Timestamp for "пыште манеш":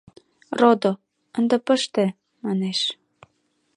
1.65-2.79